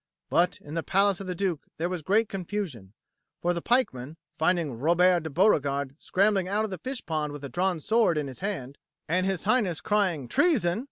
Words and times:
But 0.31 0.59
in 0.59 0.73
the 0.73 0.81
palace 0.81 1.19
of 1.19 1.27
the 1.27 1.35
Duke 1.35 1.61
there 1.77 1.87
was 1.87 2.01
great 2.01 2.27
confusion. 2.27 2.93
For 3.39 3.53
the 3.53 3.61
pikemen, 3.61 4.17
finding 4.35 4.73
Robert 4.79 5.21
de 5.21 5.29
Beauregard 5.29 5.95
scrambling 5.99 6.47
out 6.47 6.63
of 6.65 6.71
the 6.71 6.79
fish 6.79 7.05
pond 7.05 7.31
with 7.33 7.43
a 7.43 7.49
drawn 7.49 7.79
sword 7.79 8.17
in 8.17 8.25
his 8.25 8.39
hand, 8.39 8.79
and 9.07 9.27
His 9.27 9.43
Highness 9.43 9.79
crying 9.79 10.27
"Treason!" 10.27 10.79